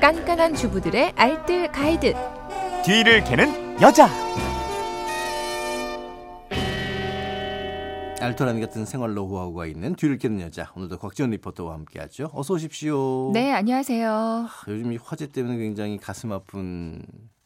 깐깐한 0.00 0.54
주부들의 0.54 1.12
알뜰 1.16 1.72
가이드. 1.72 2.14
뒤를 2.84 3.24
캐는 3.24 3.80
여자. 3.80 4.08
알토라니 8.20 8.60
같은 8.60 8.84
생활 8.84 9.14
노하우가 9.14 9.66
있는 9.66 9.94
뒤를 9.94 10.18
캐는 10.18 10.40
여자. 10.40 10.70
오늘도 10.76 10.98
곽지연 10.98 11.30
리포터와 11.30 11.74
함께하죠. 11.74 12.30
어서 12.34 12.54
오십시오. 12.54 13.30
네, 13.32 13.52
안녕하세요. 13.52 14.48
요즘 14.68 14.92
이 14.92 14.98
화재 15.02 15.26
때문에 15.28 15.56
굉장히 15.56 15.96
가슴 15.98 16.32
아픈 16.32 17.02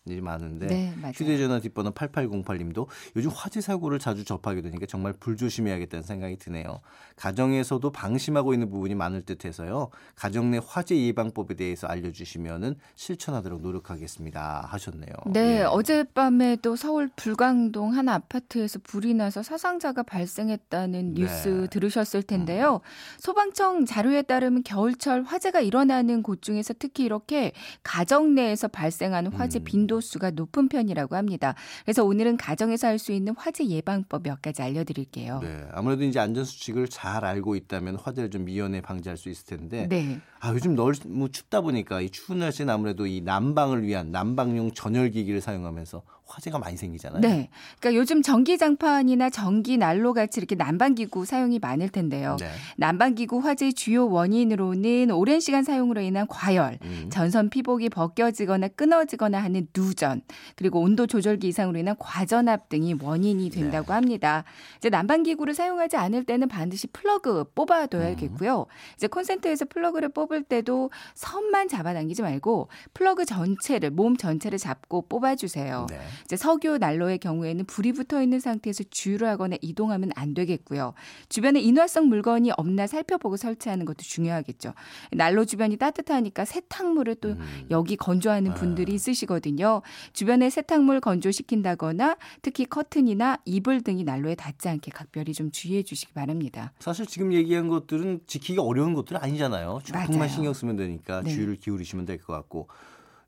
많은데 0.06 0.66
네. 0.66 0.94
휴대전화 1.14 1.60
뒷번호 1.60 1.90
8808님도 1.92 2.86
요즘 3.16 3.30
화재 3.34 3.60
사고를 3.60 3.98
자주 3.98 4.24
접하게 4.24 4.62
되니까 4.62 4.86
정말 4.86 5.12
불조심해야겠다는 5.12 6.02
생각이 6.02 6.36
드네요. 6.36 6.80
가정에서도 7.16 7.90
방심하고 7.92 8.54
있는 8.54 8.70
부분이 8.70 8.94
많을 8.94 9.22
듯해서요. 9.22 9.90
가정 10.14 10.50
내 10.50 10.60
화재 10.64 10.96
예방법에 10.96 11.54
대해서 11.54 11.86
알려주시면은 11.86 12.77
실천하도록 12.94 13.60
노력하겠습니다. 13.60 14.66
하셨네요. 14.70 15.12
네, 15.27 15.60
예. 15.60 15.62
어젯밤에 15.62 16.56
또 16.62 16.77
서울 16.77 17.10
불광동 17.14 17.94
한 17.94 18.08
아파트에서 18.08 18.78
불이 18.82 19.14
나서 19.14 19.42
사상자가 19.42 20.02
발생했다는 20.02 21.14
네. 21.14 21.20
뉴스 21.20 21.69
들으셨을 21.70 22.22
텐데요. 22.22 22.80
소방청 23.19 23.84
자료에 23.84 24.22
따르면 24.22 24.62
겨울철 24.62 25.24
화재가 25.24 25.60
일어나는 25.60 26.22
곳 26.22 26.41
중에서 26.41 26.74
특히 26.78 27.05
이렇게 27.05 27.52
가정 27.82 28.34
내에서 28.34 28.69
발생하는 28.69 29.32
화재 29.32 29.58
음. 29.58 29.64
빈도수가 30.00 30.32
높은 30.32 30.68
편이라고 30.68 31.16
합니다. 31.16 31.54
그래서 31.84 32.04
오늘은 32.04 32.36
가정에서 32.36 32.86
할 32.88 33.00
수 33.00 33.12
있는 33.12 33.34
화재 33.34 33.64
예방법 33.66 34.24
몇 34.24 34.42
가지 34.42 34.60
알려드릴게요. 34.60 35.41
네, 35.41 35.64
아무래도 35.72 36.04
이제 36.04 36.20
안전 36.20 36.45
수칙을 36.45 36.88
잘 36.88 37.24
알고 37.24 37.56
있다면 37.56 37.96
화재를 37.96 38.28
좀 38.28 38.44
미연에 38.44 38.82
방지할 38.82 39.16
수 39.16 39.30
있을 39.30 39.46
텐데 39.46 39.86
네. 39.88 40.20
아 40.38 40.52
요즘 40.52 40.74
너무 40.74 41.30
춥다 41.30 41.62
보니까 41.62 42.02
이 42.02 42.10
추운 42.10 42.41
날씨는 42.41 42.72
아무래도 42.72 43.06
이 43.06 43.22
난방을 43.22 43.84
위한 43.84 44.10
난방용 44.12 44.72
전열기기를 44.72 45.41
사용하면서 45.41 46.03
화재가 46.31 46.59
많이 46.59 46.77
생기잖아요. 46.77 47.20
네. 47.20 47.50
그러니까 47.78 48.00
요즘 48.00 48.23
전기장판이나 48.23 49.31
전기 49.31 49.77
난로 49.77 50.12
같이 50.14 50.39
이렇게 50.39 50.55
난방기구 50.55 51.25
사용이 51.25 51.59
많을 51.59 51.89
텐데요. 51.89 52.37
네. 52.39 52.50
난방기구 52.77 53.39
화재의 53.39 53.75
주요 53.75 54.09
원인으로는 54.09 55.11
오랜 55.11 55.41
시간 55.41 55.64
사용으로 55.64 56.00
인한 56.00 56.27
과열, 56.28 56.78
음. 56.83 57.09
전선 57.11 57.50
피복이 57.50 57.89
벗겨지거나 57.89 58.69
끊어지거나 58.69 59.42
하는 59.42 59.67
누전, 59.72 60.22
그리고 60.56 60.81
온도 60.81 61.06
조절기 61.06 61.48
이상으로 61.48 61.78
인한 61.78 61.97
과전압 61.98 62.69
등이 62.69 62.97
원인이 63.03 63.50
된다고 63.50 63.89
네. 63.89 63.92
합니다. 63.92 64.44
이제 64.78 64.89
난방기구를 64.89 65.55
사용하지 65.55 65.97
않을 65.97 66.25
때는 66.25 66.48
반드시 66.48 66.87
플러그 66.87 67.53
뽑아둬야겠고요. 67.55 68.67
이제 68.94 69.06
콘센트에서 69.09 69.65
플러그를 69.65 70.11
뽑을 70.11 70.44
때도 70.44 70.91
선만 71.15 71.69
잡아당기지 71.69 72.22
말고 72.22 72.69
플러그 72.94 73.25
전체를 73.25 73.91
몸 73.91 74.17
전체를 74.17 74.59
잡고 74.59 75.03
뽑아주세요. 75.09 75.87
네. 75.91 75.98
이제 76.24 76.36
석유 76.36 76.78
난로의 76.78 77.18
경우에는 77.18 77.64
불이 77.66 77.92
붙어 77.92 78.22
있는 78.22 78.40
상태에서 78.40 78.84
주유를 78.90 79.28
하거나 79.28 79.56
이동하면 79.60 80.10
안 80.14 80.34
되겠고요. 80.34 80.94
주변에 81.28 81.60
인화성 81.60 82.08
물건이 82.08 82.52
없나 82.56 82.86
살펴보고 82.86 83.36
설치하는 83.36 83.84
것도 83.86 83.98
중요하겠죠. 84.02 84.74
난로 85.12 85.44
주변이 85.44 85.76
따뜻하니까 85.76 86.44
세탁물을 86.44 87.16
또 87.16 87.30
음. 87.30 87.66
여기 87.70 87.96
건조하는 87.96 88.54
분들이 88.54 88.94
있으시거든요. 88.94 89.82
주변에 90.12 90.50
세탁물 90.50 91.00
건조시킨다거나 91.00 92.16
특히 92.42 92.64
커튼이나 92.64 93.38
이불 93.44 93.82
등이 93.82 94.04
난로에 94.04 94.34
닿지 94.34 94.68
않게 94.68 94.91
각별히 94.92 95.32
좀 95.32 95.50
주의해 95.50 95.82
주시기 95.82 96.12
바랍니다. 96.12 96.72
사실 96.78 97.06
지금 97.06 97.32
얘기한 97.32 97.68
것들은 97.68 98.20
지키기가 98.26 98.62
어려운 98.62 98.94
것들은 98.94 99.20
아니잖아요. 99.22 99.80
맞아요. 99.92 100.06
조금만 100.06 100.28
신경 100.28 100.52
쓰면 100.52 100.76
되니까 100.76 101.22
네. 101.22 101.30
주의를 101.30 101.56
기울이시면 101.56 102.06
될 102.06 102.20
것 102.20 102.34
같고 102.34 102.68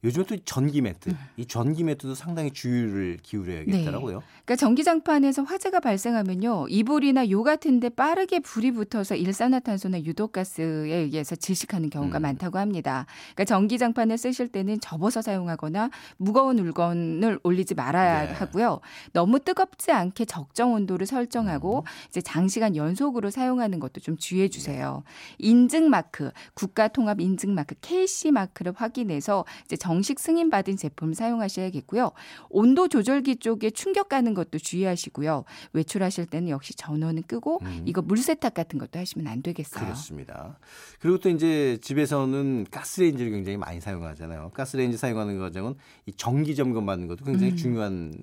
요즘 0.04 0.24
또 0.24 0.36
전기 0.44 0.80
매트, 0.80 1.10
음. 1.10 1.18
이 1.36 1.46
전기 1.46 1.84
매트도 1.84 2.16
상당히 2.16 2.50
주의를 2.50 3.18
기울여야겠더라고요. 3.22 4.22
그러니까 4.44 4.56
전기장판에서 4.56 5.44
화재가 5.44 5.78
발생하면요. 5.78 6.66
이불이나 6.68 7.30
요 7.30 7.44
같은데 7.44 7.88
빠르게 7.88 8.40
불이 8.40 8.72
붙어서 8.72 9.14
일산화탄소나 9.14 10.00
유독가스에 10.02 10.64
의해서 10.64 11.36
질식하는 11.36 11.88
경우가 11.88 12.18
음. 12.18 12.22
많다고 12.22 12.58
합니다. 12.58 13.06
그러니까 13.34 13.44
전기장판을 13.44 14.18
쓰실 14.18 14.48
때는 14.48 14.80
접어서 14.80 15.22
사용하거나 15.22 15.90
무거운 16.16 16.56
물건을 16.56 17.38
올리지 17.44 17.74
말아야 17.74 18.26
네. 18.26 18.32
하고요. 18.32 18.80
너무 19.12 19.38
뜨겁지 19.38 19.92
않게 19.92 20.24
적정 20.24 20.72
온도를 20.72 21.06
설정하고 21.06 21.78
음. 21.78 21.84
이제 22.08 22.20
장시간 22.20 22.74
연속으로 22.74 23.30
사용하는 23.30 23.78
것도 23.78 24.00
좀 24.00 24.16
주의해 24.16 24.48
주세요. 24.48 25.04
인증 25.38 25.90
마크, 25.90 26.32
국가 26.54 26.88
통합 26.88 27.20
인증 27.20 27.54
마크 27.54 27.76
KC 27.80 28.32
마크를 28.32 28.72
확인해서 28.74 29.44
이제 29.64 29.76
정식 29.92 30.18
승인 30.18 30.48
받은 30.48 30.76
제품을 30.76 31.14
사용하셔야겠고요. 31.14 32.12
온도 32.48 32.88
조절기 32.88 33.36
쪽에 33.36 33.70
충격 33.70 34.08
가는 34.08 34.32
것도 34.32 34.58
주의하시고요. 34.58 35.44
외출하실 35.74 36.26
때는 36.26 36.48
역시 36.48 36.74
전원은 36.74 37.24
끄고 37.24 37.58
음. 37.62 37.82
이거 37.84 38.00
물 38.00 38.16
세탁 38.16 38.54
같은 38.54 38.78
것도 38.78 38.98
하시면 38.98 39.26
안 39.30 39.42
되겠어요. 39.42 39.84
그렇습니다. 39.84 40.58
그리고 40.98 41.18
또 41.18 41.28
이제 41.28 41.78
집에서는 41.82 42.66
가스레인지를 42.70 43.32
굉장히 43.32 43.58
많이 43.58 43.82
사용하잖아요. 43.82 44.52
가스레인지 44.54 44.96
사용하는 44.96 45.38
과정은 45.38 45.74
이 46.06 46.12
정기 46.12 46.54
점검 46.54 46.86
받는 46.86 47.06
것도 47.06 47.26
굉장히 47.26 47.52
음. 47.52 47.56
중요한 47.56 48.14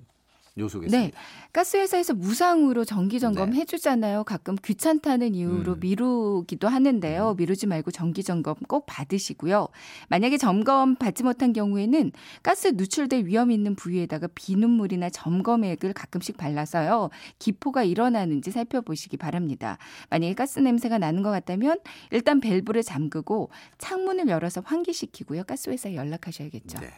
요소겠습니다. 0.58 1.06
네. 1.06 1.12
가스회사에서 1.52 2.14
무상으로 2.14 2.84
정기 2.84 3.20
점검 3.20 3.50
네. 3.50 3.58
해주잖아요. 3.58 4.24
가끔 4.24 4.56
귀찮다는 4.56 5.34
이유로 5.34 5.74
음. 5.74 5.80
미루기도 5.80 6.68
하는데요. 6.68 7.34
미루지 7.34 7.66
말고 7.66 7.90
정기 7.90 8.22
점검 8.22 8.54
꼭 8.68 8.86
받으시고요. 8.86 9.68
만약에 10.08 10.36
점검 10.38 10.96
받지 10.96 11.22
못한 11.22 11.52
경우에는 11.52 12.12
가스 12.42 12.68
누출될 12.74 13.26
위험 13.26 13.50
있는 13.50 13.74
부위에다가 13.74 14.28
비눗물이나 14.34 15.10
점검액을 15.10 15.92
가끔씩 15.92 16.36
발라서요. 16.36 17.10
기포가 17.38 17.84
일어나는지 17.84 18.50
살펴보시기 18.50 19.16
바랍니다. 19.16 19.78
만약에 20.10 20.34
가스 20.34 20.58
냄새가 20.58 20.98
나는 20.98 21.22
것 21.22 21.30
같다면 21.30 21.78
일단 22.10 22.40
밸브를 22.40 22.82
잠그고 22.82 23.50
창문을 23.78 24.28
열어서 24.28 24.62
환기시키고요. 24.64 25.44
가스회사에 25.44 25.94
연락하셔야겠죠. 25.94 26.78
네. 26.80 26.90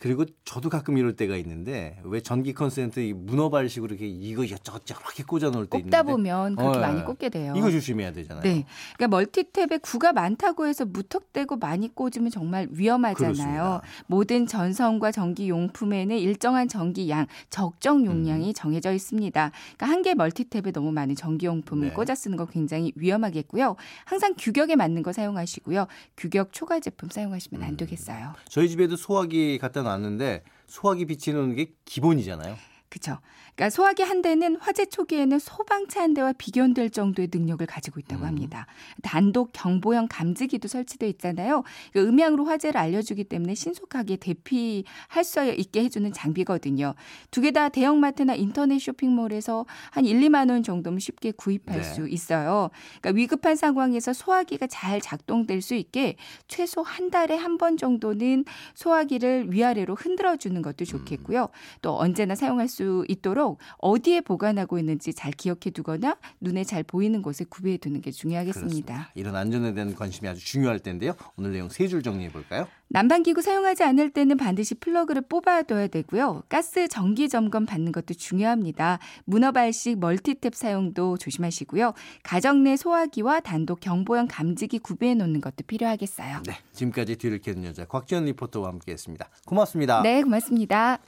그리고 0.00 0.24
저도 0.46 0.70
가끔 0.70 0.96
이럴 0.96 1.14
때가 1.14 1.36
있는데 1.36 2.00
왜 2.04 2.20
전기 2.20 2.54
콘센트 2.54 3.00
이 3.00 3.12
문어발식으로 3.12 3.90
이렇게 3.94 4.08
이거 4.08 4.42
여기저기 4.42 4.98
이렇게 4.98 5.22
꽂아 5.22 5.50
놓을 5.50 5.66
때 5.66 5.76
있는데 5.78 5.96
꼽다 5.98 6.02
보면 6.02 6.56
그렇게 6.56 6.78
어, 6.78 6.80
많이 6.80 7.00
예. 7.00 7.04
꽂게 7.04 7.28
돼요. 7.28 7.52
이거 7.54 7.70
조심해야 7.70 8.10
되잖아요. 8.12 8.42
네. 8.42 8.64
그러니까 8.96 9.18
멀티탭에 9.18 9.82
구가 9.82 10.14
많다고 10.14 10.66
해서 10.66 10.86
무턱대고 10.86 11.58
많이 11.58 11.94
꽂으면 11.94 12.30
정말 12.30 12.66
위험하잖아요. 12.70 13.34
그렇습니다. 13.34 13.82
모든 14.06 14.46
전선과 14.46 15.12
전기 15.12 15.50
용품에는 15.50 16.16
일정한 16.18 16.66
전기 16.66 17.10
양, 17.10 17.26
적정 17.50 17.98
음. 17.98 18.06
용량이 18.06 18.54
정해져 18.54 18.92
있습니다. 18.92 19.52
그러니까 19.76 19.86
한 19.86 20.00
개 20.00 20.14
멀티탭에 20.14 20.72
너무 20.72 20.92
많은 20.92 21.14
전기 21.14 21.44
용품을 21.44 21.88
네. 21.88 21.92
꽂아 21.92 22.14
쓰는 22.14 22.38
거 22.38 22.46
굉장히 22.46 22.90
위험하겠고요. 22.96 23.76
항상 24.06 24.32
규격에 24.38 24.76
맞는 24.76 25.02
거 25.02 25.12
사용하시고요. 25.12 25.86
규격 26.16 26.54
초과 26.54 26.80
제품 26.80 27.10
사용하시면 27.10 27.60
음. 27.60 27.66
안 27.68 27.76
되겠어요. 27.76 28.32
저희 28.48 28.70
집에도 28.70 28.96
소화기 28.96 29.58
갖다 29.58 29.82
놨는데 29.90 30.42
소화기 30.66 31.06
비치는 31.06 31.54
게 31.56 31.72
기본이잖아요. 31.84 32.56
그렇죠. 32.90 33.18
그러니까 33.54 33.70
소화기 33.70 34.02
한 34.02 34.20
대는 34.20 34.56
화재 34.56 34.84
초기에는 34.86 35.38
소방차 35.38 36.02
한 36.02 36.12
대와 36.14 36.32
비견될 36.32 36.90
정도의 36.90 37.28
능력을 37.32 37.64
가지고 37.66 38.00
있다고 38.00 38.22
음. 38.22 38.26
합니다. 38.28 38.66
단독 39.02 39.50
경보형 39.52 40.08
감지기도 40.10 40.66
설치돼 40.66 41.08
있잖아요. 41.10 41.62
그 41.92 42.00
음향으로 42.00 42.46
화재를 42.46 42.80
알려주기 42.80 43.24
때문에 43.24 43.54
신속하게 43.54 44.16
대피할 44.16 45.24
수 45.24 45.44
있게 45.52 45.84
해주는 45.84 46.12
장비거든요. 46.12 46.94
두 47.30 47.40
개 47.42 47.50
다 47.52 47.68
대형마트나 47.68 48.34
인터넷 48.34 48.78
쇼핑몰에서 48.80 49.66
한 49.90 50.04
1, 50.04 50.20
2만 50.20 50.50
원 50.50 50.62
정도면 50.62 50.98
쉽게 51.00 51.32
구입할 51.32 51.76
네. 51.76 51.82
수 51.82 52.08
있어요. 52.08 52.70
그러니까 53.00 53.16
위급한 53.16 53.56
상황에서 53.56 54.12
소화기가 54.12 54.66
잘 54.66 55.00
작동될 55.00 55.62
수 55.62 55.74
있게 55.74 56.16
최소 56.48 56.82
한 56.82 57.10
달에 57.10 57.36
한 57.36 57.58
번 57.58 57.76
정도는 57.76 58.44
소화기를 58.74 59.52
위아래로 59.52 59.94
흔들어 59.96 60.36
주는 60.36 60.62
것도 60.62 60.84
좋겠고요. 60.86 61.48
또 61.82 61.98
언제나 61.98 62.34
사용할 62.34 62.68
수 62.68 62.79
있도록 63.08 63.58
어디에 63.78 64.20
보관하고 64.20 64.78
있는지 64.78 65.12
잘 65.14 65.32
기억해 65.32 65.70
두거나 65.74 66.16
눈에 66.40 66.64
잘 66.64 66.82
보이는 66.82 67.22
곳에 67.22 67.44
구비해 67.48 67.76
두는 67.76 68.00
게 68.00 68.10
중요하겠습니다. 68.10 69.10
이런 69.14 69.36
안전에 69.36 69.74
대한 69.74 69.94
관심이 69.94 70.28
아주 70.28 70.44
중요할 70.44 70.78
텐데요. 70.80 71.14
오늘 71.36 71.52
내용 71.52 71.68
세 71.68 71.86
줄 71.88 72.02
정리해 72.02 72.30
볼까요? 72.30 72.68
난방기구 72.92 73.42
사용하지 73.42 73.82
않을 73.84 74.10
때는 74.10 74.36
반드시 74.36 74.74
플러그를 74.74 75.22
뽑아둬야 75.22 75.88
되고요. 75.88 76.42
가스 76.48 76.88
정기 76.88 77.28
점검 77.28 77.66
받는 77.66 77.92
것도 77.92 78.14
중요합니다. 78.14 78.98
문어발식 79.26 79.98
멀티탭 80.00 80.54
사용도 80.54 81.16
조심하시고요. 81.16 81.94
가정 82.22 82.64
내 82.64 82.76
소화기와 82.76 83.40
단독 83.40 83.80
경보형 83.80 84.26
감지기 84.28 84.80
구비해 84.80 85.14
놓는 85.14 85.40
것도 85.40 85.64
필요하겠어요. 85.66 86.42
네, 86.46 86.54
지금까지 86.72 87.16
뒤를 87.16 87.38
캐는 87.40 87.64
여자 87.64 87.84
곽지연 87.84 88.24
리포터와 88.26 88.68
함께했습니다. 88.68 89.28
고맙습니다. 89.46 90.02
네, 90.02 90.22
고맙습니다. 90.22 90.98